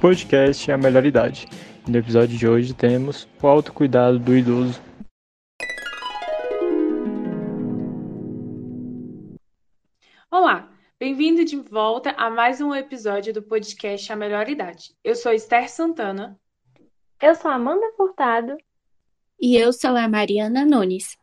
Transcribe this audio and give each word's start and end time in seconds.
podcast 0.00 0.70
A 0.70 0.78
Melhor 0.78 1.04
Idade. 1.04 1.48
No 1.86 1.98
episódio 1.98 2.38
de 2.38 2.46
hoje 2.46 2.72
temos 2.72 3.28
o 3.42 3.46
autocuidado 3.46 4.18
do 4.18 4.36
idoso. 4.36 4.80
Olá, 10.30 10.70
bem-vindo 11.00 11.44
de 11.44 11.56
volta 11.56 12.10
a 12.12 12.30
mais 12.30 12.60
um 12.60 12.72
episódio 12.72 13.32
do 13.34 13.42
podcast 13.42 14.12
A 14.12 14.16
Melhor 14.16 14.48
Idade. 14.48 14.94
Eu 15.02 15.16
sou 15.16 15.32
Esther 15.32 15.68
Santana. 15.68 16.38
Eu 17.20 17.34
sou 17.34 17.50
Amanda 17.50 17.90
Furtado. 17.96 18.56
E 19.40 19.56
eu 19.56 19.72
sou 19.72 19.96
a 19.96 20.08
Mariana 20.08 20.64
Nunes. 20.64 21.18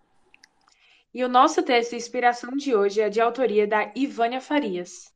E 1.13 1.23
o 1.23 1.30
nosso 1.30 1.63
texto 1.63 1.91
de 1.91 1.98
inspiração 1.98 2.52
de 2.57 2.76
hoje 2.76 2.99
é 2.99 3.10
de 3.10 3.21
autoria 3.21 3.66
da 3.66 3.94
Ivânia 3.96 4.41
Farias. 4.41 5.15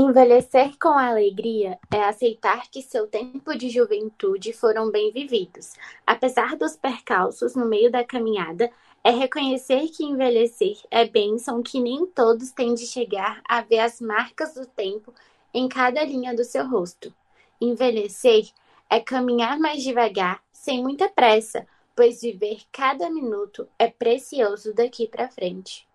Envelhecer 0.00 0.78
com 0.78 0.90
alegria 0.90 1.76
é 1.92 2.04
aceitar 2.04 2.70
que 2.70 2.80
seu 2.80 3.08
tempo 3.08 3.58
de 3.58 3.68
juventude 3.68 4.52
foram 4.52 4.92
bem 4.92 5.10
vividos. 5.10 5.72
Apesar 6.06 6.56
dos 6.56 6.76
percalços 6.76 7.56
no 7.56 7.66
meio 7.66 7.90
da 7.90 8.04
caminhada, 8.04 8.70
é 9.02 9.10
reconhecer 9.10 9.88
que 9.88 10.04
envelhecer 10.04 10.76
é 10.88 11.04
bênção 11.04 11.64
que 11.64 11.80
nem 11.80 12.06
todos 12.06 12.52
têm 12.52 12.74
de 12.74 12.86
chegar 12.86 13.42
a 13.48 13.60
ver 13.60 13.80
as 13.80 14.00
marcas 14.00 14.54
do 14.54 14.64
tempo 14.66 15.12
em 15.52 15.68
cada 15.68 16.04
linha 16.04 16.32
do 16.32 16.44
seu 16.44 16.64
rosto. 16.64 17.12
Envelhecer 17.60 18.50
é 18.88 19.00
caminhar 19.00 19.58
mais 19.58 19.82
devagar, 19.82 20.40
sem 20.52 20.80
muita 20.80 21.08
pressa, 21.08 21.66
pois 21.96 22.20
viver 22.20 22.60
cada 22.70 23.10
minuto 23.10 23.66
é 23.76 23.88
precioso 23.88 24.72
daqui 24.72 25.08
para 25.08 25.28
frente. 25.28 25.87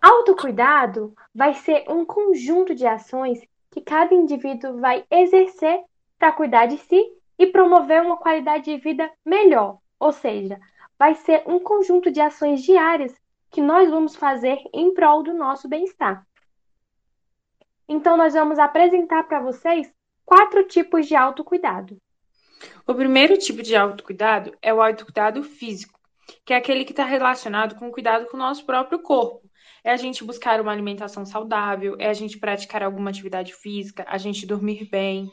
Autocuidado 0.00 1.14
vai 1.34 1.54
ser 1.54 1.84
um 1.88 2.04
conjunto 2.04 2.74
de 2.74 2.86
ações 2.86 3.40
que 3.70 3.80
cada 3.80 4.14
indivíduo 4.14 4.80
vai 4.80 5.04
exercer 5.10 5.82
para 6.18 6.32
cuidar 6.32 6.66
de 6.66 6.78
si 6.78 7.12
e 7.38 7.46
promover 7.46 8.02
uma 8.02 8.16
qualidade 8.16 8.64
de 8.64 8.76
vida 8.76 9.10
melhor. 9.24 9.78
Ou 9.98 10.12
seja, 10.12 10.58
vai 10.98 11.14
ser 11.14 11.42
um 11.46 11.58
conjunto 11.58 12.10
de 12.10 12.20
ações 12.20 12.62
diárias 12.62 13.14
que 13.50 13.60
nós 13.60 13.90
vamos 13.90 14.14
fazer 14.14 14.58
em 14.72 14.92
prol 14.94 15.22
do 15.22 15.32
nosso 15.32 15.68
bem-estar. 15.68 16.26
Então, 17.88 18.16
nós 18.16 18.34
vamos 18.34 18.58
apresentar 18.58 19.24
para 19.24 19.40
vocês 19.40 19.90
quatro 20.24 20.64
tipos 20.64 21.06
de 21.06 21.16
autocuidado. 21.16 21.96
O 22.86 22.94
primeiro 22.94 23.38
tipo 23.38 23.62
de 23.62 23.74
autocuidado 23.74 24.54
é 24.60 24.74
o 24.74 24.82
autocuidado 24.82 25.42
físico, 25.42 25.98
que 26.44 26.52
é 26.52 26.56
aquele 26.56 26.84
que 26.84 26.92
está 26.92 27.04
relacionado 27.04 27.76
com 27.76 27.88
o 27.88 27.92
cuidado 27.92 28.26
com 28.26 28.36
o 28.36 28.40
nosso 28.40 28.66
próprio 28.66 28.98
corpo. 28.98 29.47
É 29.82 29.92
a 29.92 29.96
gente 29.96 30.24
buscar 30.24 30.60
uma 30.60 30.72
alimentação 30.72 31.24
saudável, 31.24 31.96
é 31.98 32.08
a 32.08 32.14
gente 32.14 32.38
praticar 32.38 32.82
alguma 32.82 33.10
atividade 33.10 33.54
física, 33.54 34.04
a 34.08 34.18
gente 34.18 34.46
dormir 34.46 34.88
bem. 34.90 35.30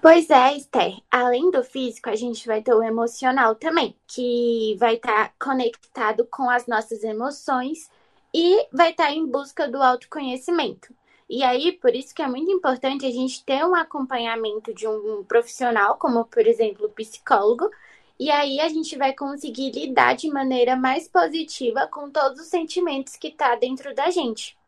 Pois 0.00 0.30
é, 0.30 0.56
Esther. 0.56 0.96
Além 1.10 1.50
do 1.50 1.64
físico, 1.64 2.08
a 2.08 2.14
gente 2.14 2.46
vai 2.46 2.62
ter 2.62 2.72
o 2.72 2.82
emocional 2.82 3.56
também, 3.56 3.96
que 4.06 4.76
vai 4.78 4.94
estar 4.94 5.28
tá 5.28 5.34
conectado 5.44 6.26
com 6.30 6.48
as 6.48 6.66
nossas 6.66 7.02
emoções 7.02 7.90
e 8.32 8.66
vai 8.72 8.90
estar 8.90 9.06
tá 9.06 9.12
em 9.12 9.26
busca 9.26 9.68
do 9.68 9.82
autoconhecimento. 9.82 10.94
E 11.28 11.42
aí, 11.42 11.72
por 11.72 11.94
isso 11.94 12.14
que 12.14 12.22
é 12.22 12.28
muito 12.28 12.50
importante 12.50 13.04
a 13.04 13.10
gente 13.10 13.44
ter 13.44 13.64
um 13.64 13.74
acompanhamento 13.74 14.72
de 14.72 14.86
um 14.86 15.24
profissional, 15.24 15.96
como 15.96 16.24
por 16.24 16.46
exemplo 16.46 16.86
o 16.86 16.90
psicólogo, 16.90 17.68
e 18.18 18.30
aí 18.30 18.58
a 18.60 18.68
gente 18.68 18.96
vai 18.98 19.12
conseguir 19.14 19.70
lidar 19.70 20.16
de 20.16 20.28
maneira 20.28 20.74
mais 20.74 21.06
positiva 21.06 21.86
com 21.86 22.10
todos 22.10 22.40
os 22.40 22.48
sentimentos 22.48 23.16
que 23.16 23.30
tá 23.30 23.54
dentro 23.54 23.94
da 23.94 24.10
gente. 24.10 24.58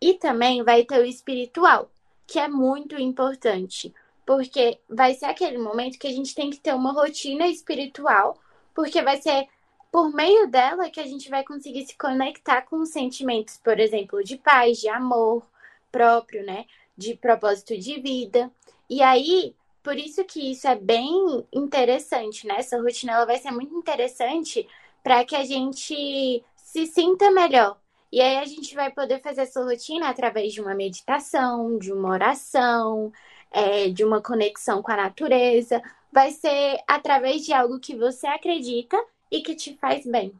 E 0.00 0.14
também 0.14 0.62
vai 0.62 0.84
ter 0.84 1.00
o 1.00 1.04
espiritual, 1.04 1.90
que 2.26 2.38
é 2.38 2.48
muito 2.48 2.98
importante, 2.98 3.92
porque 4.24 4.78
vai 4.88 5.12
ser 5.14 5.26
aquele 5.26 5.58
momento 5.58 5.98
que 5.98 6.06
a 6.06 6.12
gente 6.12 6.34
tem 6.34 6.48
que 6.50 6.58
ter 6.58 6.74
uma 6.74 6.92
rotina 6.92 7.46
espiritual, 7.48 8.38
porque 8.74 9.02
vai 9.02 9.20
ser 9.20 9.46
por 9.90 10.14
meio 10.14 10.46
dela 10.48 10.88
que 10.88 11.00
a 11.00 11.06
gente 11.06 11.28
vai 11.28 11.44
conseguir 11.44 11.86
se 11.86 11.96
conectar 11.96 12.62
com 12.62 12.76
os 12.76 12.90
sentimentos, 12.90 13.58
por 13.58 13.78
exemplo, 13.78 14.22
de 14.22 14.36
paz, 14.36 14.78
de 14.78 14.88
amor 14.88 15.42
próprio, 15.90 16.44
né? 16.44 16.66
De 16.96 17.14
propósito 17.14 17.76
de 17.76 18.00
vida. 18.00 18.50
E 18.88 19.02
aí, 19.02 19.54
por 19.82 19.96
isso 19.96 20.24
que 20.24 20.52
isso 20.52 20.66
é 20.68 20.74
bem 20.74 21.46
interessante, 21.52 22.46
né? 22.46 22.56
Essa 22.58 22.80
rotina 22.80 23.12
ela 23.12 23.26
vai 23.26 23.38
ser 23.38 23.50
muito 23.50 23.74
interessante 23.74 24.68
para 25.02 25.24
que 25.24 25.36
a 25.36 25.44
gente 25.44 26.44
se 26.56 26.86
sinta 26.86 27.30
melhor. 27.30 27.78
E 28.10 28.20
aí 28.20 28.38
a 28.38 28.44
gente 28.44 28.74
vai 28.74 28.90
poder 28.90 29.20
fazer 29.20 29.42
essa 29.42 29.62
rotina 29.62 30.08
através 30.08 30.52
de 30.52 30.60
uma 30.60 30.74
meditação, 30.74 31.78
de 31.78 31.92
uma 31.92 32.10
oração, 32.10 33.12
é, 33.50 33.88
de 33.88 34.04
uma 34.04 34.22
conexão 34.22 34.82
com 34.82 34.92
a 34.92 34.96
natureza. 34.96 35.82
Vai 36.12 36.30
ser 36.30 36.78
através 36.86 37.44
de 37.44 37.52
algo 37.52 37.78
que 37.78 37.94
você 37.94 38.26
acredita 38.26 38.96
e 39.30 39.42
que 39.42 39.54
te 39.54 39.76
faz 39.76 40.06
bem. 40.06 40.32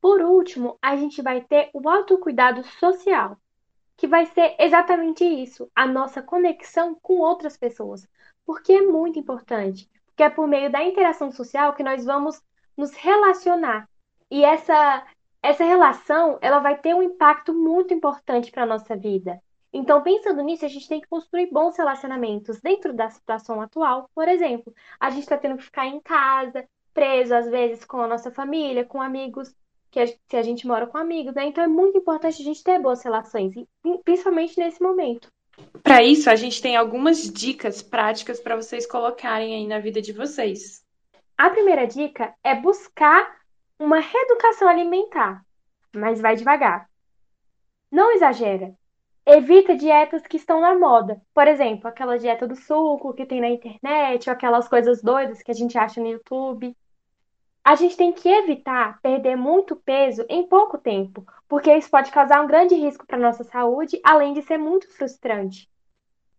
Por 0.00 0.20
último, 0.20 0.78
a 0.82 0.96
gente 0.96 1.22
vai 1.22 1.40
ter 1.40 1.70
o 1.72 1.88
autocuidado 1.88 2.62
social, 2.78 3.38
que 3.96 4.06
vai 4.06 4.26
ser 4.26 4.56
exatamente 4.58 5.24
isso, 5.24 5.70
a 5.74 5.86
nossa 5.86 6.22
conexão 6.22 6.96
com 7.00 7.18
outras 7.18 7.56
pessoas. 7.56 8.06
Porque 8.44 8.72
é 8.72 8.82
muito 8.82 9.18
importante, 9.18 9.88
porque 10.06 10.22
é 10.22 10.30
por 10.30 10.46
meio 10.46 10.70
da 10.70 10.82
interação 10.82 11.30
social 11.30 11.74
que 11.74 11.82
nós 11.82 12.04
vamos 12.04 12.42
nos 12.76 12.92
relacionar. 12.94 13.88
E 14.30 14.44
essa 14.44 15.06
essa 15.44 15.62
relação, 15.62 16.38
ela 16.40 16.58
vai 16.58 16.78
ter 16.78 16.94
um 16.94 17.02
impacto 17.02 17.52
muito 17.52 17.92
importante 17.92 18.50
para 18.50 18.62
a 18.62 18.66
nossa 18.66 18.96
vida. 18.96 19.38
Então, 19.70 20.02
pensando 20.02 20.40
nisso, 20.42 20.64
a 20.64 20.68
gente 20.68 20.88
tem 20.88 21.02
que 21.02 21.06
construir 21.06 21.50
bons 21.50 21.76
relacionamentos 21.76 22.60
dentro 22.62 22.94
da 22.94 23.10
situação 23.10 23.60
atual. 23.60 24.08
Por 24.14 24.26
exemplo, 24.26 24.72
a 24.98 25.10
gente 25.10 25.24
está 25.24 25.36
tendo 25.36 25.58
que 25.58 25.64
ficar 25.64 25.86
em 25.86 26.00
casa, 26.00 26.66
preso 26.94 27.34
às 27.34 27.46
vezes 27.50 27.84
com 27.84 28.00
a 28.00 28.06
nossa 28.06 28.30
família, 28.30 28.86
com 28.86 29.02
amigos, 29.02 29.54
que 29.94 30.00
a, 30.00 30.06
se 30.08 30.36
a 30.36 30.42
gente 30.42 30.66
mora 30.66 30.88
com 30.88 30.98
amigos, 30.98 31.32
né? 31.36 31.46
Então 31.46 31.62
é 31.62 31.68
muito 31.68 31.96
importante 31.96 32.42
a 32.42 32.44
gente 32.44 32.64
ter 32.64 32.80
boas 32.80 33.00
relações, 33.04 33.54
principalmente 34.04 34.58
nesse 34.58 34.82
momento. 34.82 35.28
Para 35.84 36.02
isso, 36.02 36.28
a 36.28 36.34
gente 36.34 36.60
tem 36.60 36.74
algumas 36.74 37.30
dicas 37.32 37.80
práticas 37.80 38.40
para 38.40 38.56
vocês 38.56 38.88
colocarem 38.88 39.54
aí 39.54 39.68
na 39.68 39.78
vida 39.78 40.02
de 40.02 40.12
vocês. 40.12 40.82
A 41.38 41.48
primeira 41.48 41.86
dica 41.86 42.34
é 42.42 42.56
buscar 42.56 43.36
uma 43.78 44.00
reeducação 44.00 44.66
alimentar, 44.66 45.44
mas 45.94 46.20
vai 46.20 46.34
devagar. 46.34 46.90
Não 47.88 48.10
exagera. 48.10 48.74
Evita 49.24 49.76
dietas 49.76 50.26
que 50.26 50.36
estão 50.36 50.60
na 50.60 50.76
moda. 50.76 51.22
Por 51.32 51.46
exemplo, 51.46 51.86
aquela 51.86 52.18
dieta 52.18 52.48
do 52.48 52.56
suco 52.56 53.14
que 53.14 53.24
tem 53.24 53.40
na 53.40 53.48
internet, 53.48 54.28
ou 54.28 54.32
aquelas 54.32 54.68
coisas 54.68 55.00
doidas 55.00 55.40
que 55.40 55.52
a 55.52 55.54
gente 55.54 55.78
acha 55.78 56.00
no 56.00 56.08
YouTube. 56.08 56.76
A 57.64 57.76
gente 57.76 57.96
tem 57.96 58.12
que 58.12 58.28
evitar 58.28 59.00
perder 59.00 59.36
muito 59.36 59.74
peso 59.74 60.24
em 60.28 60.46
pouco 60.46 60.76
tempo, 60.76 61.24
porque 61.48 61.74
isso 61.74 61.90
pode 61.90 62.10
causar 62.10 62.42
um 62.42 62.46
grande 62.46 62.74
risco 62.74 63.06
para 63.06 63.16
a 63.16 63.20
nossa 63.20 63.42
saúde, 63.42 63.98
além 64.04 64.34
de 64.34 64.42
ser 64.42 64.58
muito 64.58 64.86
frustrante. 64.94 65.66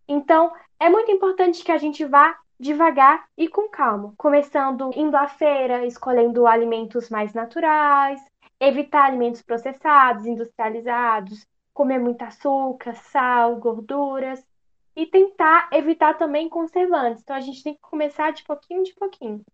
Então, 0.06 0.52
é 0.78 0.88
muito 0.88 1.10
importante 1.10 1.64
que 1.64 1.72
a 1.72 1.78
gente 1.78 2.04
vá 2.04 2.38
devagar 2.60 3.26
e 3.36 3.48
com 3.48 3.68
calma, 3.68 4.14
começando 4.16 4.90
indo 4.94 5.16
à 5.16 5.26
feira, 5.26 5.84
escolhendo 5.84 6.46
alimentos 6.46 7.10
mais 7.10 7.34
naturais, 7.34 8.24
evitar 8.60 9.06
alimentos 9.06 9.42
processados, 9.42 10.26
industrializados, 10.26 11.44
comer 11.74 11.98
muito 11.98 12.22
açúcar, 12.22 12.94
sal, 12.94 13.56
gorduras 13.56 14.46
e 14.94 15.04
tentar 15.06 15.68
evitar 15.72 16.16
também 16.16 16.48
conservantes. 16.48 17.22
Então 17.22 17.34
a 17.34 17.40
gente 17.40 17.64
tem 17.64 17.74
que 17.74 17.80
começar 17.80 18.30
de 18.30 18.44
pouquinho 18.44 18.84
de 18.84 18.94
pouquinho. 18.94 19.44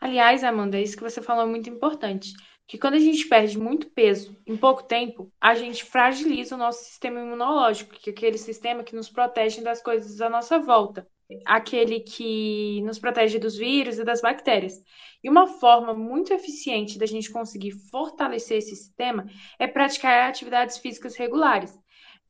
Aliás, 0.00 0.44
Amanda, 0.44 0.80
isso 0.80 0.96
que 0.96 1.02
você 1.02 1.20
falou 1.20 1.44
é 1.44 1.48
muito 1.48 1.68
importante. 1.68 2.32
Que 2.66 2.78
quando 2.78 2.94
a 2.94 3.00
gente 3.00 3.26
perde 3.26 3.58
muito 3.58 3.90
peso 3.90 4.36
em 4.46 4.56
pouco 4.56 4.82
tempo, 4.82 5.32
a 5.40 5.54
gente 5.54 5.84
fragiliza 5.84 6.54
o 6.54 6.58
nosso 6.58 6.84
sistema 6.84 7.20
imunológico, 7.20 7.94
que 7.94 8.10
é 8.10 8.12
aquele 8.12 8.38
sistema 8.38 8.84
que 8.84 8.94
nos 8.94 9.08
protege 9.08 9.60
das 9.62 9.82
coisas 9.82 10.20
à 10.20 10.28
nossa 10.28 10.58
volta. 10.58 11.08
Aquele 11.44 12.00
que 12.00 12.80
nos 12.82 12.98
protege 12.98 13.38
dos 13.38 13.56
vírus 13.56 13.98
e 13.98 14.04
das 14.04 14.20
bactérias. 14.20 14.74
E 15.22 15.28
uma 15.28 15.46
forma 15.46 15.92
muito 15.94 16.32
eficiente 16.32 16.98
da 16.98 17.06
gente 17.06 17.30
conseguir 17.30 17.72
fortalecer 17.90 18.58
esse 18.58 18.76
sistema 18.76 19.26
é 19.58 19.66
praticar 19.66 20.28
atividades 20.28 20.78
físicas 20.78 21.16
regulares. 21.16 21.76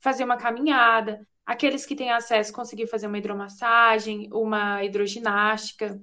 Fazer 0.01 0.25
uma 0.25 0.37
caminhada, 0.37 1.21
aqueles 1.45 1.85
que 1.85 1.97
têm 1.97 2.11
acesso 2.11 2.53
conseguir 2.53 2.87
fazer 2.87 3.09
uma 3.09 3.19
hidromassagem, 3.19 4.29
uma 4.33 4.83
hidroginástica, 4.85 6.01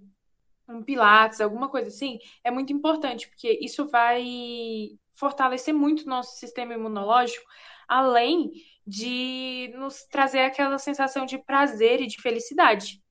um 0.68 0.82
pilates, 0.82 1.42
alguma 1.42 1.70
coisa 1.70 1.90
assim, 1.90 2.20
é 2.44 2.52
muito 2.52 2.74
importante, 2.74 3.28
porque 3.28 3.58
isso 3.62 3.88
vai 3.88 4.90
fortalecer 5.14 5.74
muito 5.74 6.04
o 6.04 6.10
nosso 6.10 6.38
sistema 6.38 6.74
imunológico, 6.74 7.46
além 7.88 8.52
de 8.86 9.74
nos 9.76 10.04
trazer 10.04 10.40
aquela 10.40 10.78
sensação 10.78 11.26
de 11.26 11.38
prazer 11.38 12.02
e 12.02 12.08
de 12.08 12.22
felicidade. 12.22 13.02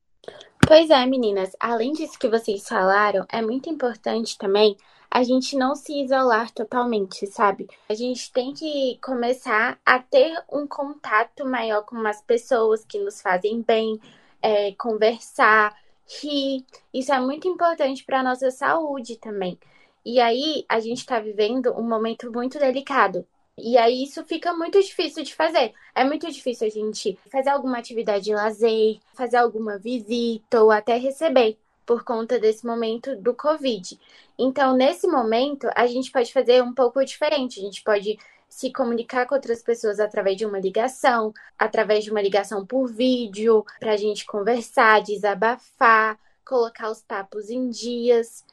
Pois 0.66 0.88
é, 0.90 1.04
meninas, 1.04 1.50
além 1.60 1.92
disso 1.92 2.18
que 2.18 2.28
vocês 2.28 2.66
falaram, 2.66 3.26
é 3.30 3.42
muito 3.42 3.68
importante 3.68 4.38
também 4.38 4.76
a 5.14 5.22
gente 5.22 5.56
não 5.56 5.76
se 5.76 6.02
isolar 6.02 6.50
totalmente, 6.50 7.24
sabe? 7.28 7.68
A 7.88 7.94
gente 7.94 8.32
tem 8.32 8.52
que 8.52 8.98
começar 9.00 9.78
a 9.86 10.00
ter 10.00 10.34
um 10.52 10.66
contato 10.66 11.46
maior 11.46 11.82
com 11.82 12.04
as 12.04 12.20
pessoas 12.20 12.84
que 12.84 12.98
nos 12.98 13.22
fazem 13.22 13.62
bem, 13.62 14.00
é, 14.42 14.72
conversar, 14.72 15.72
rir. 16.20 16.64
Isso 16.92 17.12
é 17.12 17.20
muito 17.20 17.48
importante 17.48 18.04
para 18.04 18.20
a 18.20 18.22
nossa 18.22 18.50
saúde 18.50 19.16
também. 19.16 19.58
E 20.04 20.20
aí, 20.20 20.64
a 20.68 20.80
gente 20.80 20.98
está 20.98 21.18
vivendo 21.18 21.72
um 21.72 21.88
momento 21.88 22.30
muito 22.30 22.58
delicado. 22.58 23.26
E 23.56 23.78
aí, 23.78 24.02
isso 24.04 24.24
fica 24.24 24.52
muito 24.52 24.80
difícil 24.80 25.22
de 25.22 25.34
fazer. 25.34 25.72
É 25.94 26.04
muito 26.04 26.30
difícil 26.30 26.66
a 26.66 26.70
gente 26.70 27.18
fazer 27.30 27.50
alguma 27.50 27.78
atividade 27.78 28.24
de 28.24 28.34
lazer, 28.34 28.98
fazer 29.14 29.36
alguma 29.36 29.78
visita 29.78 30.62
ou 30.62 30.70
até 30.70 30.96
receber 30.96 31.56
por 31.86 32.02
conta 32.04 32.38
desse 32.38 32.66
momento 32.66 33.16
do 33.16 33.34
Covid. 33.34 33.98
Então, 34.38 34.76
nesse 34.76 35.06
momento, 35.06 35.68
a 35.74 35.86
gente 35.86 36.10
pode 36.10 36.32
fazer 36.32 36.62
um 36.62 36.74
pouco 36.74 37.04
diferente. 37.04 37.60
A 37.60 37.62
gente 37.62 37.82
pode 37.82 38.18
se 38.54 38.72
comunicar 38.72 39.26
com 39.26 39.34
outras 39.34 39.64
pessoas 39.64 39.98
através 39.98 40.36
de 40.36 40.46
uma 40.46 40.60
ligação, 40.60 41.34
através 41.58 42.04
de 42.04 42.10
uma 42.12 42.22
ligação 42.22 42.64
por 42.64 42.86
vídeo, 42.86 43.66
para 43.80 43.94
a 43.94 43.96
gente 43.96 44.24
conversar, 44.24 45.02
desabafar, 45.02 46.16
colocar 46.46 46.88
os 46.88 47.02
papos 47.02 47.50
em 47.50 47.68
dias. 47.68 48.44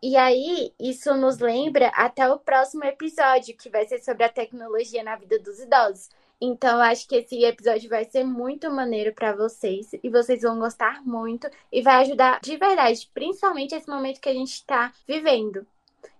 E 0.00 0.16
aí, 0.16 0.72
isso 0.78 1.16
nos 1.16 1.40
lembra 1.40 1.88
até 1.88 2.30
o 2.32 2.38
próximo 2.38 2.84
episódio, 2.84 3.56
que 3.56 3.68
vai 3.68 3.84
ser 3.88 3.98
sobre 4.04 4.22
a 4.22 4.28
tecnologia 4.28 5.02
na 5.02 5.16
vida 5.16 5.36
dos 5.40 5.58
idosos. 5.58 6.08
Então, 6.40 6.80
acho 6.80 7.08
que 7.08 7.16
esse 7.16 7.44
episódio 7.44 7.90
vai 7.90 8.04
ser 8.04 8.22
muito 8.22 8.70
maneiro 8.70 9.12
para 9.12 9.34
vocês 9.34 9.90
e 10.00 10.08
vocês 10.08 10.42
vão 10.42 10.60
gostar 10.60 11.02
muito 11.04 11.50
e 11.72 11.82
vai 11.82 12.02
ajudar 12.02 12.40
de 12.40 12.56
verdade, 12.56 13.10
principalmente 13.12 13.74
esse 13.74 13.88
momento 13.88 14.20
que 14.20 14.28
a 14.28 14.34
gente 14.34 14.52
está 14.52 14.92
vivendo. 15.08 15.66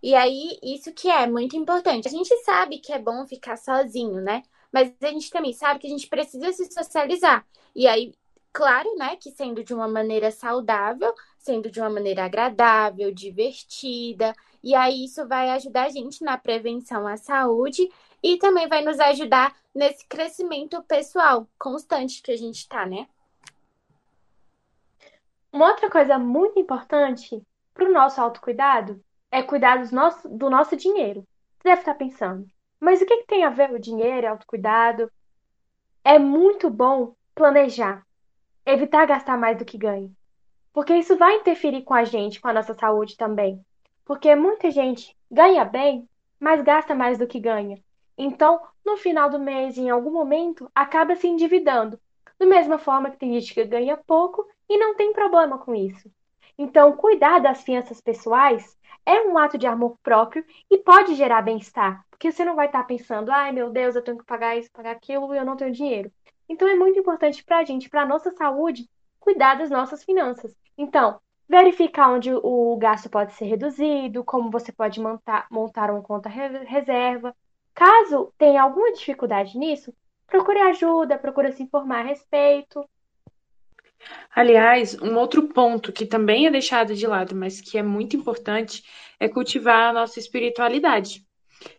E 0.02 0.14
aí, 0.14 0.58
isso 0.62 0.92
que 0.92 1.08
é 1.08 1.26
muito 1.26 1.56
importante. 1.56 2.08
A 2.08 2.10
gente 2.10 2.34
sabe 2.44 2.78
que 2.78 2.92
é 2.92 2.98
bom 2.98 3.26
ficar 3.26 3.56
sozinho, 3.56 4.20
né? 4.20 4.42
Mas 4.72 4.92
a 5.02 5.08
gente 5.08 5.30
também 5.30 5.52
sabe 5.52 5.80
que 5.80 5.86
a 5.86 5.90
gente 5.90 6.08
precisa 6.08 6.52
se 6.52 6.70
socializar. 6.72 7.46
E 7.74 7.86
aí, 7.86 8.14
claro, 8.52 8.94
né, 8.96 9.16
que 9.16 9.30
sendo 9.30 9.62
de 9.62 9.74
uma 9.74 9.88
maneira 9.88 10.30
saudável, 10.30 11.14
sendo 11.38 11.70
de 11.70 11.80
uma 11.80 11.90
maneira 11.90 12.24
agradável, 12.24 13.12
divertida. 13.12 14.34
E 14.62 14.74
aí, 14.74 15.04
isso 15.04 15.26
vai 15.26 15.50
ajudar 15.50 15.86
a 15.86 15.90
gente 15.90 16.24
na 16.24 16.38
prevenção 16.38 17.06
à 17.06 17.16
saúde 17.16 17.88
e 18.22 18.36
também 18.38 18.68
vai 18.68 18.82
nos 18.82 18.98
ajudar 19.00 19.56
nesse 19.74 20.06
crescimento 20.06 20.82
pessoal 20.84 21.48
constante 21.58 22.22
que 22.22 22.32
a 22.32 22.36
gente 22.36 22.58
está, 22.58 22.86
né? 22.86 23.08
Uma 25.52 25.70
outra 25.70 25.90
coisa 25.90 26.18
muito 26.18 26.58
importante 26.58 27.42
para 27.74 27.88
o 27.88 27.92
nosso 27.92 28.20
autocuidado 28.20 29.02
é 29.30 29.42
cuidar 29.42 29.78
dos 29.78 29.90
nosso, 29.90 30.28
do 30.28 30.50
nosso 30.50 30.76
dinheiro. 30.76 31.26
Você 31.58 31.68
deve 31.68 31.80
estar 31.80 31.94
pensando, 31.94 32.46
mas 32.80 33.00
o 33.00 33.06
que, 33.06 33.18
que 33.18 33.26
tem 33.26 33.44
a 33.44 33.50
ver 33.50 33.70
o 33.70 33.78
dinheiro 33.78 34.26
e 34.26 34.26
autocuidado? 34.26 35.10
É 36.02 36.18
muito 36.18 36.70
bom 36.70 37.14
planejar, 37.34 38.04
evitar 38.64 39.06
gastar 39.06 39.36
mais 39.36 39.58
do 39.58 39.64
que 39.64 39.78
ganha. 39.78 40.10
Porque 40.72 40.94
isso 40.94 41.16
vai 41.16 41.36
interferir 41.36 41.82
com 41.82 41.94
a 41.94 42.04
gente, 42.04 42.40
com 42.40 42.48
a 42.48 42.52
nossa 42.52 42.74
saúde 42.74 43.16
também. 43.16 43.64
Porque 44.04 44.34
muita 44.34 44.70
gente 44.70 45.16
ganha 45.30 45.64
bem, 45.64 46.08
mas 46.38 46.62
gasta 46.62 46.94
mais 46.94 47.18
do 47.18 47.26
que 47.26 47.38
ganha. 47.38 47.82
Então, 48.16 48.60
no 48.84 48.96
final 48.96 49.28
do 49.28 49.38
mês, 49.38 49.76
em 49.76 49.90
algum 49.90 50.10
momento, 50.10 50.70
acaba 50.74 51.14
se 51.16 51.26
endividando. 51.26 52.00
Da 52.38 52.46
mesma 52.46 52.78
forma 52.78 53.10
que 53.10 53.18
tem 53.18 53.34
gente 53.34 53.52
que 53.52 53.64
ganha 53.64 53.96
pouco 53.96 54.46
e 54.68 54.78
não 54.78 54.94
tem 54.94 55.12
problema 55.12 55.58
com 55.58 55.74
isso. 55.74 56.10
Então, 56.62 56.92
cuidar 56.92 57.38
das 57.38 57.62
finanças 57.62 58.00
pessoais 58.00 58.76
é 59.06 59.22
um 59.22 59.38
ato 59.38 59.56
de 59.56 59.66
amor 59.66 59.96
próprio 60.02 60.44
e 60.70 60.76
pode 60.76 61.14
gerar 61.14 61.40
bem-estar, 61.40 62.04
porque 62.10 62.30
você 62.30 62.44
não 62.44 62.54
vai 62.54 62.66
estar 62.66 62.84
pensando, 62.84 63.32
ai 63.32 63.50
meu 63.50 63.70
Deus, 63.70 63.96
eu 63.96 64.02
tenho 64.02 64.18
que 64.18 64.24
pagar 64.24 64.56
isso, 64.56 64.70
pagar 64.70 64.90
aquilo 64.90 65.34
e 65.34 65.38
eu 65.38 65.44
não 65.44 65.56
tenho 65.56 65.72
dinheiro. 65.72 66.12
Então, 66.48 66.68
é 66.68 66.74
muito 66.74 66.98
importante 66.98 67.42
para 67.42 67.58
a 67.58 67.64
gente, 67.64 67.88
para 67.88 68.02
a 68.02 68.06
nossa 68.06 68.30
saúde, 68.32 68.88
cuidar 69.18 69.54
das 69.54 69.70
nossas 69.70 70.04
finanças. 70.04 70.54
Então, 70.76 71.18
verificar 71.48 72.10
onde 72.10 72.30
o 72.32 72.76
gasto 72.76 73.08
pode 73.08 73.32
ser 73.32 73.46
reduzido, 73.46 74.22
como 74.24 74.50
você 74.50 74.70
pode 74.70 75.00
montar, 75.00 75.46
montar 75.50 75.90
uma 75.90 76.02
conta 76.02 76.28
reserva, 76.28 77.34
Caso 77.74 78.32
tenha 78.36 78.62
alguma 78.62 78.92
dificuldade 78.92 79.56
nisso, 79.56 79.94
procure 80.26 80.58
ajuda, 80.60 81.18
procure 81.18 81.50
se 81.52 81.62
informar 81.62 82.00
a 82.00 82.08
respeito. 82.08 82.86
Aliás, 84.34 84.96
um 85.00 85.16
outro 85.16 85.48
ponto 85.48 85.92
que 85.92 86.06
também 86.06 86.46
é 86.46 86.50
deixado 86.50 86.94
de 86.94 87.06
lado, 87.06 87.34
mas 87.34 87.60
que 87.60 87.76
é 87.76 87.82
muito 87.82 88.16
importante, 88.16 88.82
é 89.18 89.28
cultivar 89.28 89.90
a 89.90 89.92
nossa 89.92 90.18
espiritualidade. 90.18 91.24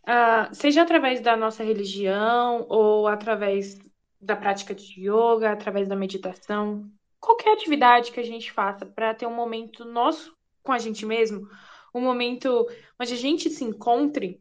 Uh, 0.04 0.54
seja 0.54 0.84
através 0.84 1.22
da 1.22 1.36
nossa 1.36 1.64
religião 1.64 2.66
ou 2.70 3.08
através 3.08 3.80
da 4.20 4.36
prática 4.36 4.76
de 4.76 5.02
yoga, 5.02 5.52
através 5.52 5.88
da 5.88 5.96
meditação, 5.96 6.88
qualquer 7.20 7.54
atividade 7.54 8.12
que 8.12 8.20
a 8.20 8.24
gente 8.24 8.52
faça 8.52 8.86
para 8.86 9.14
ter 9.14 9.26
um 9.26 9.34
momento 9.34 9.84
nosso 9.84 10.36
com 10.62 10.72
a 10.72 10.78
gente 10.78 11.06
mesmo, 11.06 11.48
um 11.94 12.02
momento 12.02 12.68
onde 13.00 13.14
a 13.14 13.18
gente 13.18 13.50
se 13.50 13.64
encontre 13.64 14.40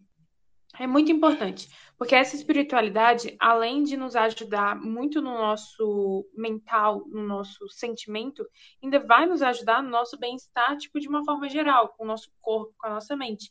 é 0.78 0.87
muito 0.87 1.11
importante, 1.11 1.69
porque 1.99 2.14
essa 2.14 2.37
espiritualidade, 2.37 3.37
além 3.38 3.82
de 3.82 3.96
nos 3.96 4.14
ajudar 4.14 4.76
muito 4.76 5.20
no 5.20 5.34
nosso 5.34 6.26
mental, 6.34 7.05
no 7.08 7.22
nosso 7.22 7.69
sentimento, 7.69 8.46
ainda 8.82 9.00
vai 9.00 9.26
nos 9.26 9.43
ajudar 9.43 9.82
no 9.82 9.90
nosso 9.90 10.19
bem-estar, 10.19 10.76
tipo, 10.76 11.00
de 11.00 11.08
uma 11.08 11.25
forma 11.25 11.49
geral, 11.49 11.88
com 11.88 12.05
o 12.05 12.06
nosso 12.06 12.31
corpo, 12.40 12.75
com 12.78 12.87
a 12.87 12.94
nossa 12.94 13.17
mente. 13.17 13.50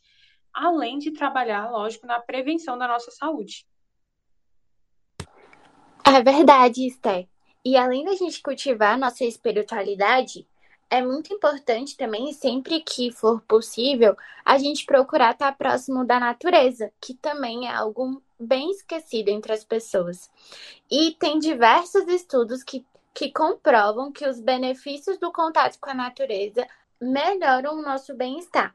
Além 0.52 0.98
de 0.98 1.12
trabalhar, 1.12 1.70
lógico, 1.70 2.06
na 2.06 2.18
prevenção 2.18 2.76
da 2.76 2.88
nossa 2.88 3.10
saúde. 3.10 3.66
É 6.04 6.22
verdade, 6.22 6.86
Esther. 6.86 7.28
E 7.64 7.76
além 7.76 8.04
da 8.04 8.14
gente 8.14 8.42
cultivar 8.42 8.98
nossa 8.98 9.24
espiritualidade, 9.24 10.48
é 10.90 11.00
muito 11.00 11.32
importante 11.32 11.96
também, 11.96 12.32
sempre 12.32 12.80
que 12.80 13.12
for 13.12 13.40
possível, 13.42 14.16
a 14.44 14.58
gente 14.58 14.84
procurar 14.84 15.32
estar 15.32 15.56
próximo 15.56 16.04
da 16.04 16.18
natureza, 16.18 16.92
que 17.00 17.14
também 17.14 17.68
é 17.68 17.72
algo 17.72 18.20
bem 18.38 18.72
esquecido 18.72 19.28
entre 19.28 19.52
as 19.52 19.62
pessoas. 19.62 20.28
E 20.90 21.12
tem 21.12 21.38
diversos 21.38 22.08
estudos 22.08 22.64
que, 22.64 22.84
que 23.14 23.30
comprovam 23.30 24.10
que 24.10 24.26
os 24.26 24.40
benefícios 24.40 25.16
do 25.16 25.32
contato 25.32 25.78
com 25.78 25.90
a 25.90 25.94
natureza 25.94 26.66
melhoram 27.00 27.78
o 27.78 27.82
nosso 27.82 28.12
bem-estar. 28.14 28.74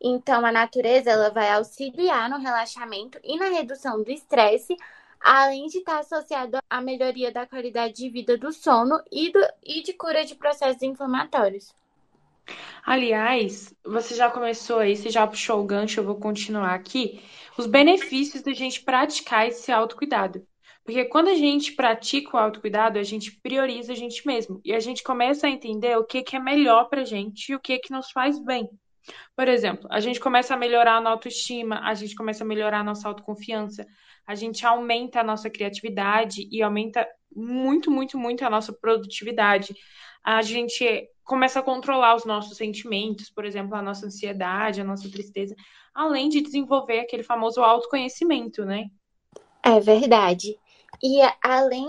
Então, 0.00 0.46
a 0.46 0.52
natureza 0.52 1.10
ela 1.10 1.30
vai 1.30 1.50
auxiliar 1.50 2.30
no 2.30 2.38
relaxamento 2.38 3.18
e 3.22 3.36
na 3.36 3.46
redução 3.46 4.02
do 4.02 4.10
estresse, 4.10 4.76
além 5.20 5.66
de 5.66 5.78
estar 5.78 5.98
associado 5.98 6.58
à 6.68 6.80
melhoria 6.80 7.30
da 7.30 7.46
qualidade 7.46 7.94
de 7.94 8.08
vida 8.08 8.38
do 8.38 8.52
sono 8.52 9.00
e, 9.12 9.30
do, 9.30 9.40
e 9.64 9.82
de 9.82 9.92
cura 9.92 10.24
de 10.24 10.34
processos 10.34 10.82
inflamatórios. 10.82 11.74
Aliás, 12.84 13.74
você 13.84 14.14
já 14.14 14.30
começou 14.30 14.78
aí, 14.78 14.96
você 14.96 15.10
já 15.10 15.26
puxou 15.26 15.60
o 15.60 15.64
gancho, 15.64 16.00
eu 16.00 16.04
vou 16.04 16.16
continuar 16.16 16.74
aqui. 16.74 17.22
Os 17.56 17.66
benefícios 17.66 18.42
da 18.42 18.52
gente 18.52 18.82
praticar 18.82 19.46
esse 19.46 19.70
autocuidado. 19.70 20.44
Porque 20.82 21.04
quando 21.04 21.28
a 21.28 21.34
gente 21.34 21.72
pratica 21.72 22.36
o 22.36 22.40
autocuidado, 22.40 22.98
a 22.98 23.02
gente 23.02 23.30
prioriza 23.30 23.92
a 23.92 23.96
gente 23.96 24.26
mesmo. 24.26 24.60
E 24.64 24.72
a 24.72 24.80
gente 24.80 25.02
começa 25.02 25.46
a 25.46 25.50
entender 25.50 25.96
o 25.96 26.04
que, 26.04 26.22
que 26.22 26.34
é 26.34 26.40
melhor 26.40 26.88
pra 26.88 27.04
gente 27.04 27.52
e 27.52 27.54
o 27.54 27.60
que, 27.60 27.78
que 27.78 27.92
nos 27.92 28.10
faz 28.10 28.38
bem. 28.40 28.68
Por 29.36 29.48
exemplo, 29.48 29.86
a 29.90 30.00
gente 30.00 30.20
começa 30.20 30.54
a 30.54 30.56
melhorar 30.56 30.96
a 30.96 31.00
nossa 31.00 31.14
autoestima, 31.14 31.80
a 31.82 31.94
gente 31.94 32.14
começa 32.14 32.44
a 32.44 32.46
melhorar 32.46 32.80
a 32.80 32.84
nossa 32.84 33.08
autoconfiança, 33.08 33.86
a 34.26 34.34
gente 34.34 34.64
aumenta 34.64 35.20
a 35.20 35.24
nossa 35.24 35.50
criatividade 35.50 36.48
e 36.50 36.62
aumenta 36.62 37.06
muito, 37.34 37.90
muito, 37.90 38.18
muito 38.18 38.44
a 38.44 38.50
nossa 38.50 38.72
produtividade. 38.72 39.74
A 40.22 40.42
gente 40.42 41.08
começa 41.24 41.60
a 41.60 41.62
controlar 41.62 42.16
os 42.16 42.24
nossos 42.24 42.56
sentimentos, 42.56 43.30
por 43.30 43.44
exemplo, 43.44 43.74
a 43.76 43.82
nossa 43.82 44.06
ansiedade, 44.06 44.80
a 44.80 44.84
nossa 44.84 45.10
tristeza, 45.10 45.54
além 45.94 46.28
de 46.28 46.40
desenvolver 46.40 47.00
aquele 47.00 47.22
famoso 47.22 47.62
autoconhecimento, 47.62 48.64
né? 48.64 48.86
É 49.62 49.78
verdade. 49.80 50.58
E 51.02 51.20
além 51.42 51.88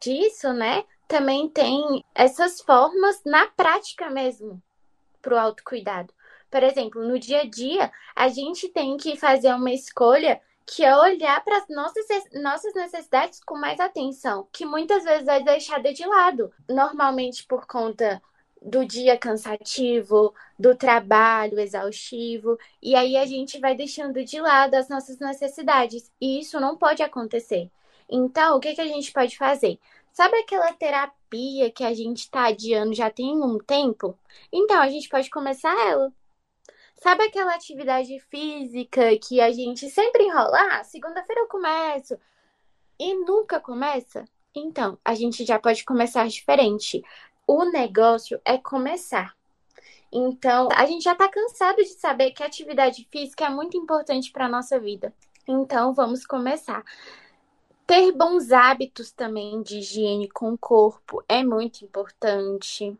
disso, 0.00 0.52
né, 0.52 0.84
também 1.06 1.48
tem 1.48 2.04
essas 2.14 2.60
formas 2.60 3.22
na 3.24 3.46
prática 3.48 4.10
mesmo 4.10 4.62
para 5.20 5.34
o 5.34 5.38
autocuidado. 5.38 6.12
Por 6.50 6.62
exemplo, 6.62 7.06
no 7.06 7.18
dia 7.18 7.42
a 7.42 7.44
dia, 7.44 7.92
a 8.14 8.28
gente 8.28 8.68
tem 8.68 8.96
que 8.96 9.16
fazer 9.16 9.52
uma 9.54 9.72
escolha 9.72 10.40
que 10.66 10.84
é 10.84 10.94
olhar 10.96 11.42
para 11.42 11.58
as 11.58 11.68
nossas, 11.68 12.06
nossas 12.34 12.74
necessidades 12.74 13.40
com 13.42 13.56
mais 13.56 13.80
atenção, 13.80 14.46
que 14.52 14.66
muitas 14.66 15.02
vezes 15.02 15.26
é 15.26 15.40
deixada 15.40 15.92
de 15.94 16.06
lado, 16.06 16.52
normalmente 16.68 17.44
por 17.46 17.66
conta 17.66 18.20
do 18.60 18.84
dia 18.84 19.16
cansativo, 19.16 20.34
do 20.58 20.74
trabalho 20.74 21.58
exaustivo, 21.58 22.58
e 22.82 22.94
aí 22.94 23.16
a 23.16 23.24
gente 23.24 23.58
vai 23.58 23.74
deixando 23.74 24.22
de 24.24 24.40
lado 24.40 24.74
as 24.74 24.88
nossas 24.88 25.18
necessidades, 25.18 26.10
e 26.20 26.40
isso 26.40 26.60
não 26.60 26.76
pode 26.76 27.02
acontecer. 27.02 27.70
Então, 28.08 28.56
o 28.56 28.60
que, 28.60 28.74
que 28.74 28.80
a 28.80 28.86
gente 28.86 29.12
pode 29.12 29.36
fazer? 29.38 29.78
Sabe 30.12 30.36
aquela 30.38 30.72
terapia 30.72 31.70
que 31.70 31.84
a 31.84 31.94
gente 31.94 32.20
está 32.20 32.46
adiando 32.48 32.94
já 32.94 33.10
tem 33.10 33.40
um 33.40 33.58
tempo? 33.58 34.18
Então, 34.52 34.80
a 34.80 34.88
gente 34.88 35.08
pode 35.08 35.30
começar 35.30 35.74
ela. 35.88 36.12
Sabe 37.00 37.24
aquela 37.24 37.54
atividade 37.54 38.18
física 38.28 39.16
que 39.18 39.40
a 39.40 39.52
gente 39.52 39.88
sempre 39.88 40.24
enrola? 40.24 40.58
Ah, 40.72 40.84
segunda-feira 40.84 41.42
eu 41.42 41.46
começo 41.46 42.18
e 42.98 43.14
nunca 43.14 43.60
começa? 43.60 44.24
Então, 44.54 44.98
a 45.04 45.14
gente 45.14 45.44
já 45.44 45.60
pode 45.60 45.84
começar 45.84 46.26
diferente. 46.26 47.02
O 47.46 47.64
negócio 47.64 48.40
é 48.44 48.58
começar. 48.58 49.36
Então, 50.10 50.68
a 50.74 50.86
gente 50.86 51.04
já 51.04 51.12
está 51.12 51.28
cansado 51.28 51.76
de 51.76 51.90
saber 51.90 52.32
que 52.32 52.42
a 52.42 52.46
atividade 52.46 53.06
física 53.10 53.44
é 53.44 53.50
muito 53.50 53.76
importante 53.76 54.32
para 54.32 54.48
nossa 54.48 54.80
vida. 54.80 55.14
Então, 55.46 55.94
vamos 55.94 56.26
começar. 56.26 56.82
Ter 57.86 58.10
bons 58.10 58.50
hábitos 58.50 59.12
também 59.12 59.62
de 59.62 59.78
higiene 59.78 60.28
com 60.28 60.52
o 60.52 60.58
corpo 60.58 61.22
é 61.28 61.44
muito 61.44 61.84
importante. 61.84 62.98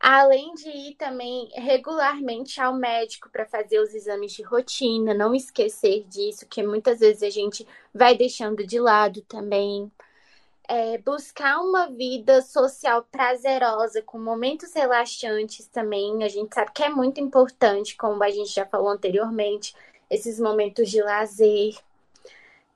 Além 0.00 0.54
de 0.54 0.68
ir 0.68 0.94
também 0.96 1.48
regularmente 1.54 2.60
ao 2.60 2.74
médico 2.74 3.30
para 3.30 3.46
fazer 3.46 3.78
os 3.78 3.94
exames 3.94 4.32
de 4.32 4.42
rotina, 4.42 5.14
não 5.14 5.34
esquecer 5.34 6.04
disso, 6.08 6.46
que 6.46 6.62
muitas 6.62 7.00
vezes 7.00 7.22
a 7.22 7.30
gente 7.30 7.66
vai 7.94 8.16
deixando 8.16 8.66
de 8.66 8.80
lado 8.80 9.22
também 9.22 9.90
é, 10.68 10.98
buscar 10.98 11.60
uma 11.60 11.86
vida 11.88 12.40
social 12.42 13.06
prazerosa, 13.10 14.02
com 14.02 14.18
momentos 14.18 14.72
relaxantes 14.74 15.66
também. 15.66 16.24
A 16.24 16.28
gente 16.28 16.54
sabe 16.54 16.72
que 16.72 16.82
é 16.82 16.88
muito 16.88 17.20
importante, 17.20 17.96
como 17.96 18.22
a 18.22 18.30
gente 18.30 18.50
já 18.50 18.66
falou 18.66 18.88
anteriormente, 18.88 19.74
esses 20.10 20.40
momentos 20.40 20.90
de 20.90 21.02
lazer. 21.02 21.74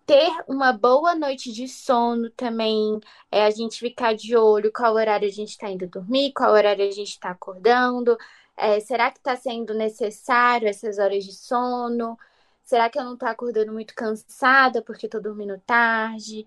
Ter 0.06 0.30
uma 0.46 0.72
boa 0.72 1.16
noite 1.16 1.52
de 1.52 1.66
sono 1.68 2.30
também, 2.30 3.00
é 3.30 3.44
a 3.44 3.50
gente 3.50 3.80
ficar 3.80 4.14
de 4.14 4.36
olho 4.36 4.72
qual 4.72 4.94
horário 4.94 5.26
a 5.26 5.30
gente 5.30 5.50
está 5.50 5.68
indo 5.68 5.86
dormir, 5.88 6.32
qual 6.32 6.52
horário 6.52 6.86
a 6.86 6.90
gente 6.92 7.08
está 7.10 7.30
acordando. 7.30 8.16
É, 8.56 8.78
será 8.80 9.10
que 9.10 9.18
está 9.18 9.36
sendo 9.36 9.74
necessário 9.74 10.68
essas 10.68 10.98
horas 10.98 11.24
de 11.24 11.32
sono? 11.34 12.16
Será 12.64 12.88
que 12.88 12.98
eu 12.98 13.04
não 13.04 13.14
estou 13.14 13.28
acordando 13.28 13.72
muito 13.72 13.94
cansada 13.94 14.80
porque 14.80 15.06
estou 15.06 15.20
dormindo 15.20 15.60
tarde? 15.66 16.46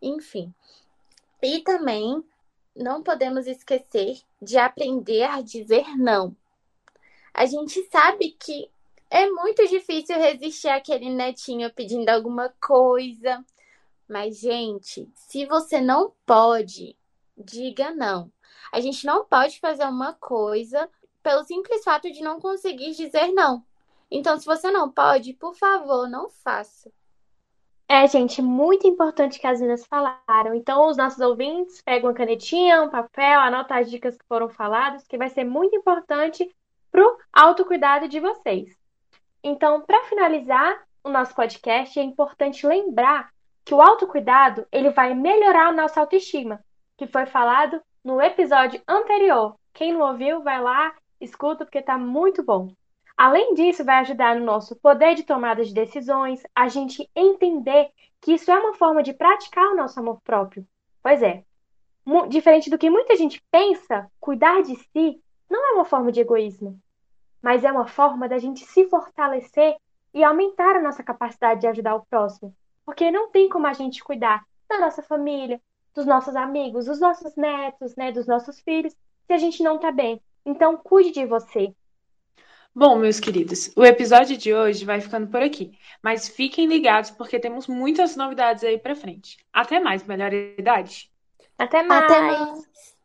Enfim. 0.00 0.54
E 1.42 1.60
também 1.60 2.24
não 2.74 3.02
podemos 3.02 3.46
esquecer 3.46 4.20
de 4.40 4.58
aprender 4.58 5.24
a 5.24 5.40
dizer 5.40 5.96
não. 5.96 6.36
A 7.34 7.46
gente 7.46 7.82
sabe 7.90 8.36
que 8.38 8.70
é 9.12 9.30
muito 9.30 9.68
difícil 9.68 10.16
resistir 10.16 10.68
àquele 10.68 11.10
netinho 11.10 11.70
pedindo 11.70 12.08
alguma 12.08 12.48
coisa. 12.58 13.44
Mas, 14.08 14.40
gente, 14.40 15.06
se 15.14 15.44
você 15.44 15.82
não 15.82 16.14
pode, 16.24 16.96
diga 17.36 17.90
não. 17.90 18.32
A 18.72 18.80
gente 18.80 19.04
não 19.04 19.26
pode 19.26 19.60
fazer 19.60 19.84
uma 19.84 20.14
coisa 20.14 20.88
pelo 21.22 21.44
simples 21.44 21.84
fato 21.84 22.10
de 22.10 22.22
não 22.22 22.40
conseguir 22.40 22.92
dizer 22.92 23.30
não. 23.32 23.62
Então, 24.10 24.38
se 24.38 24.46
você 24.46 24.70
não 24.70 24.90
pode, 24.90 25.34
por 25.34 25.54
favor, 25.54 26.08
não 26.08 26.30
faça. 26.30 26.90
É, 27.86 28.06
gente, 28.08 28.40
muito 28.40 28.86
importante 28.86 29.38
que 29.38 29.46
as 29.46 29.60
meninas 29.60 29.84
falaram. 29.84 30.54
Então, 30.54 30.88
os 30.88 30.96
nossos 30.96 31.20
ouvintes 31.20 31.82
pegam 31.82 32.08
uma 32.08 32.16
canetinha, 32.16 32.82
um 32.82 32.88
papel, 32.88 33.40
anotam 33.40 33.76
as 33.76 33.90
dicas 33.90 34.16
que 34.16 34.24
foram 34.24 34.48
faladas, 34.48 35.06
que 35.06 35.18
vai 35.18 35.28
ser 35.28 35.44
muito 35.44 35.76
importante 35.76 36.50
para 36.90 37.04
o 37.04 37.18
autocuidado 37.30 38.08
de 38.08 38.18
vocês. 38.18 38.81
Então, 39.42 39.80
para 39.82 40.04
finalizar 40.04 40.82
o 41.02 41.08
nosso 41.08 41.34
podcast, 41.34 41.98
é 41.98 42.02
importante 42.02 42.66
lembrar 42.66 43.30
que 43.64 43.74
o 43.74 43.80
autocuidado 43.80 44.66
ele 44.70 44.90
vai 44.90 45.14
melhorar 45.14 45.68
a 45.68 45.72
nossa 45.72 46.00
autoestima, 46.00 46.64
que 46.96 47.06
foi 47.06 47.26
falado 47.26 47.80
no 48.04 48.20
episódio 48.20 48.80
anterior. 48.86 49.56
Quem 49.72 49.92
não 49.92 50.00
ouviu, 50.00 50.42
vai 50.42 50.60
lá, 50.60 50.94
escuta, 51.20 51.64
porque 51.64 51.78
está 51.78 51.96
muito 51.96 52.42
bom. 52.42 52.72
Além 53.16 53.54
disso, 53.54 53.84
vai 53.84 53.96
ajudar 53.96 54.36
no 54.36 54.44
nosso 54.44 54.76
poder 54.76 55.14
de 55.14 55.22
tomada 55.22 55.64
de 55.64 55.74
decisões, 55.74 56.42
a 56.54 56.68
gente 56.68 57.08
entender 57.14 57.90
que 58.20 58.32
isso 58.32 58.50
é 58.50 58.58
uma 58.58 58.74
forma 58.74 59.02
de 59.02 59.12
praticar 59.12 59.66
o 59.66 59.76
nosso 59.76 59.98
amor 60.00 60.20
próprio. 60.22 60.66
Pois 61.02 61.22
é, 61.22 61.44
diferente 62.28 62.70
do 62.70 62.78
que 62.78 62.90
muita 62.90 63.16
gente 63.16 63.42
pensa, 63.50 64.10
cuidar 64.20 64.62
de 64.62 64.76
si 64.76 65.20
não 65.48 65.68
é 65.68 65.72
uma 65.72 65.84
forma 65.84 66.10
de 66.10 66.20
egoísmo, 66.20 66.80
mas 67.42 67.64
é 67.64 67.72
uma 67.72 67.86
forma 67.86 68.28
da 68.28 68.38
gente 68.38 68.64
se 68.64 68.88
fortalecer 68.88 69.76
e 70.14 70.22
aumentar 70.22 70.76
a 70.76 70.82
nossa 70.82 71.02
capacidade 71.02 71.62
de 71.62 71.66
ajudar 71.66 71.96
o 71.96 72.06
próximo. 72.06 72.54
Porque 72.84 73.10
não 73.10 73.30
tem 73.30 73.48
como 73.48 73.66
a 73.66 73.72
gente 73.72 74.02
cuidar 74.02 74.44
da 74.68 74.78
nossa 74.78 75.02
família, 75.02 75.60
dos 75.94 76.06
nossos 76.06 76.36
amigos, 76.36 76.86
dos 76.86 77.00
nossos 77.00 77.34
netos, 77.36 77.96
né, 77.96 78.12
dos 78.12 78.26
nossos 78.26 78.60
filhos, 78.60 78.94
se 79.26 79.32
a 79.32 79.38
gente 79.38 79.62
não 79.62 79.78
tá 79.78 79.90
bem. 79.90 80.20
Então, 80.44 80.76
cuide 80.76 81.12
de 81.12 81.26
você. 81.26 81.74
Bom, 82.74 82.96
meus 82.96 83.20
queridos, 83.20 83.70
o 83.76 83.84
episódio 83.84 84.36
de 84.36 84.54
hoje 84.54 84.86
vai 84.86 84.98
ficando 84.98 85.26
por 85.26 85.42
aqui, 85.42 85.78
mas 86.02 86.28
fiquem 86.28 86.66
ligados 86.66 87.10
porque 87.10 87.38
temos 87.38 87.66
muitas 87.66 88.16
novidades 88.16 88.64
aí 88.64 88.78
pra 88.78 88.96
frente. 88.96 89.36
Até 89.52 89.78
mais, 89.78 90.02
melhor 90.04 90.32
idade. 90.32 91.10
Até 91.58 91.82
mais. 91.82 92.04
Até 92.04 92.20
mais. 92.20 92.96